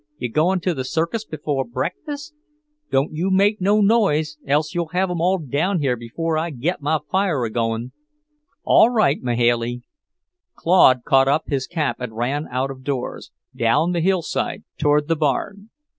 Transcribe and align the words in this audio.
You 0.17 0.31
goin' 0.31 0.59
to 0.61 0.73
the 0.73 0.83
circus 0.83 1.25
before 1.25 1.63
breakfast? 1.63 2.33
Don't 2.89 3.11
you 3.13 3.29
make 3.29 3.61
no 3.61 3.81
noise, 3.81 4.35
else 4.47 4.73
you'll 4.73 4.87
have 4.87 5.11
'em 5.11 5.21
all 5.21 5.37
down 5.37 5.77
here 5.79 5.95
before 5.95 6.39
I 6.39 6.49
git 6.49 6.81
my 6.81 6.97
fire 7.11 7.43
a 7.45 7.51
goin'." 7.51 7.91
"All 8.63 8.89
right, 8.89 9.21
Mahailey." 9.21 9.83
Claude 10.55 11.03
caught 11.05 11.27
up 11.27 11.43
his 11.49 11.67
cap 11.67 11.97
and 11.99 12.17
ran 12.17 12.47
out 12.49 12.71
of 12.71 12.83
doors, 12.83 13.29
down 13.55 13.91
the 13.91 14.01
hillside 14.01 14.63
toward 14.79 15.07
the 15.07 15.15
barn. 15.15 15.69